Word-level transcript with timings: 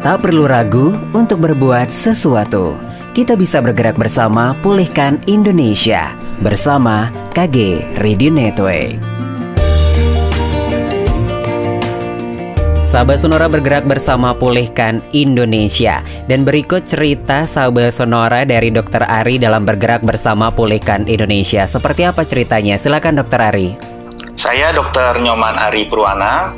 Tak 0.00 0.24
perlu 0.24 0.48
ragu 0.48 0.96
untuk 1.12 1.44
berbuat 1.44 1.92
sesuatu. 1.92 2.72
Kita 3.12 3.36
bisa 3.36 3.60
bergerak 3.60 4.00
bersama 4.00 4.56
pulihkan 4.64 5.20
Indonesia 5.28 6.16
bersama 6.40 7.12
KG 7.36 7.84
Radio 8.00 8.32
Network. 8.32 8.96
Sahabat 12.88 13.20
Sonora 13.20 13.44
bergerak 13.52 13.84
bersama 13.84 14.32
pulihkan 14.34 14.98
Indonesia 15.14 16.02
Dan 16.26 16.42
berikut 16.42 16.88
cerita 16.88 17.46
sahabat 17.46 17.94
Sonora 17.94 18.42
dari 18.42 18.72
Dr. 18.72 19.06
Ari 19.06 19.38
dalam 19.38 19.62
bergerak 19.62 20.02
bersama 20.02 20.50
pulihkan 20.50 21.06
Indonesia 21.06 21.70
Seperti 21.70 22.02
apa 22.02 22.26
ceritanya? 22.26 22.74
Silakan 22.74 23.22
Dr. 23.22 23.40
Ari 23.46 23.78
Saya 24.34 24.74
Dr. 24.74 25.22
Nyoman 25.22 25.54
Ari 25.54 25.86
Purwana 25.86 26.50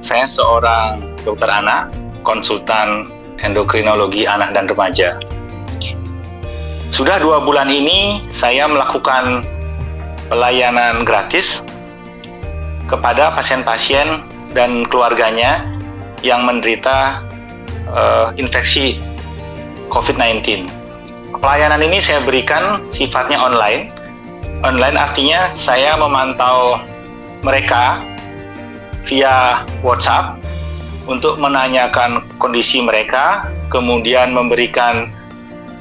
Saya 0.00 0.24
seorang 0.24 0.96
dokter 1.28 1.52
anak 1.52 2.05
konsultan 2.26 3.06
endokrinologi 3.38 4.26
anak 4.26 4.50
dan 4.50 4.66
remaja. 4.66 5.14
Sudah 6.90 7.22
dua 7.22 7.38
bulan 7.44 7.70
ini 7.70 8.24
saya 8.34 8.66
melakukan 8.66 9.46
pelayanan 10.26 11.06
gratis 11.06 11.62
kepada 12.90 13.34
pasien-pasien 13.34 14.22
dan 14.54 14.86
keluarganya 14.90 15.62
yang 16.24 16.42
menderita 16.46 17.22
uh, 17.90 18.32
infeksi 18.40 18.98
COVID-19. 19.92 20.66
Pelayanan 21.36 21.84
ini 21.84 22.00
saya 22.00 22.22
berikan 22.24 22.80
sifatnya 22.90 23.38
online. 23.38 23.92
Online 24.64 24.96
artinya 24.96 25.52
saya 25.52 25.94
memantau 26.00 26.80
mereka 27.44 28.00
via 29.04 29.62
WhatsApp 29.84 30.45
untuk 31.06 31.38
menanyakan 31.38 32.22
kondisi 32.36 32.82
mereka, 32.82 33.46
kemudian 33.70 34.34
memberikan 34.34 35.10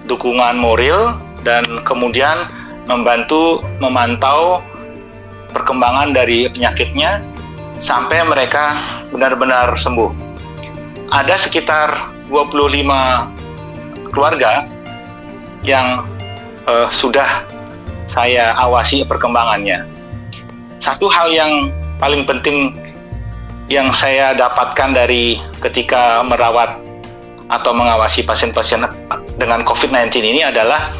dukungan 0.05 0.57
moral, 0.57 1.17
dan 1.41 1.65
kemudian 1.85 2.49
membantu 2.85 3.61
memantau 3.81 4.61
perkembangan 5.53 6.13
dari 6.13 6.49
penyakitnya 6.49 7.21
sampai 7.81 8.25
mereka 8.25 8.81
benar-benar 9.09 9.73
sembuh. 9.77 10.13
Ada 11.13 11.37
sekitar 11.37 12.09
25 12.29 14.09
keluarga 14.09 14.65
yang 15.61 16.05
uh, 16.65 16.89
sudah 16.89 17.45
saya 18.05 18.53
awasi 18.57 19.05
perkembangannya. 19.05 19.85
Satu 20.81 21.09
hal 21.09 21.33
yang 21.33 21.73
paling 21.97 22.25
penting 22.27 22.77
yang 23.65 23.89
saya 23.89 24.37
dapatkan 24.37 24.93
dari 24.93 25.41
ketika 25.61 26.21
merawat 26.21 26.77
atau 27.49 27.73
mengawasi 27.73 28.25
pasien-pasien 28.25 28.85
dengan 29.37 29.61
COVID-19 29.65 30.21
ini 30.21 30.41
adalah 30.45 30.93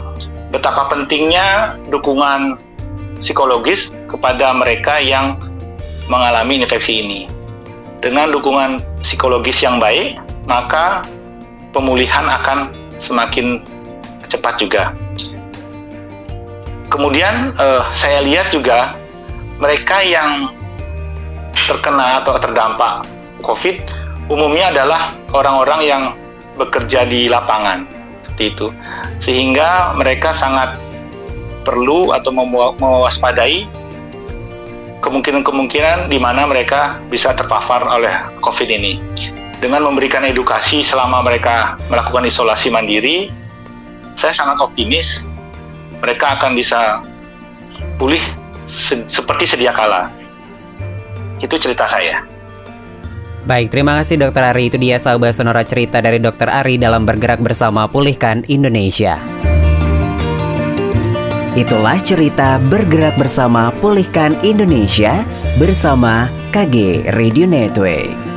betapa 0.49 0.89
pentingnya 0.89 1.77
dukungan 1.89 2.58
psikologis 3.21 3.93
kepada 4.09 4.53
mereka 4.53 5.02
yang 5.02 5.38
mengalami 6.09 6.61
infeksi 6.61 7.02
ini. 7.02 7.19
Dengan 8.02 8.30
dukungan 8.30 8.81
psikologis 9.02 9.66
yang 9.66 9.81
baik, 9.81 10.21
maka 10.45 11.02
pemulihan 11.73 12.30
akan 12.30 12.69
semakin 13.02 13.61
cepat 14.30 14.61
juga. 14.61 14.93
Kemudian 16.93 17.58
eh, 17.58 17.81
saya 17.97 18.21
lihat 18.21 18.53
juga 18.53 18.93
mereka 19.58 20.05
yang 20.05 20.53
terkena 21.56 22.22
atau 22.22 22.36
terdampak 22.38 23.08
COVID 23.42 23.81
umumnya 24.28 24.73
adalah 24.75 25.16
orang-orang 25.31 25.81
yang 25.86 26.03
bekerja 26.59 27.08
di 27.08 27.31
lapangan. 27.31 27.88
Seperti 28.28 28.44
itu. 28.52 28.67
Sehingga 29.23 29.95
mereka 29.95 30.36
sangat 30.36 30.76
perlu 31.64 32.14
atau 32.14 32.32
mewaspadai 32.76 33.66
kemungkinan-kemungkinan 34.99 36.10
di 36.10 36.17
mana 36.17 36.49
mereka 36.49 36.99
bisa 37.08 37.32
terpapar 37.32 37.86
oleh 37.86 38.14
COVID 38.42 38.70
ini. 38.70 38.99
Dengan 39.55 39.87
memberikan 39.87 40.27
edukasi 40.27 40.83
selama 40.83 41.23
mereka 41.23 41.80
melakukan 41.87 42.27
isolasi 42.27 42.67
mandiri 42.70 43.32
saya 44.16 44.32
sangat 44.32 44.58
optimis 44.64 45.27
mereka 45.99 46.39
akan 46.39 46.55
bisa 46.55 47.04
pulih 47.99 48.22
se 48.66 49.04
seperti 49.05 49.45
sedia 49.45 49.76
kala 49.76 50.10
itu 51.42 51.56
cerita 51.60 51.88
saya. 51.90 52.23
Baik, 53.46 53.70
terima 53.70 54.02
kasih 54.02 54.18
Dokter 54.18 54.42
Ari. 54.42 54.73
Itu 54.73 54.82
dia 54.82 54.98
sahabat 54.98 55.38
sonora 55.38 55.62
cerita 55.62 56.02
dari 56.02 56.18
Dokter 56.18 56.50
Ari 56.50 56.82
dalam 56.82 57.06
bergerak 57.06 57.46
bersama 57.46 57.86
Pulihkan 57.86 58.42
Indonesia. 58.50 59.22
Itulah 61.56 61.96
cerita 62.04 62.60
bergerak 62.68 63.16
bersama 63.16 63.72
Pulihkan 63.80 64.36
Indonesia 64.44 65.23
bersama 65.56 66.28
KG 66.52 67.08
Radio 67.16 67.48
Network. 67.48 68.35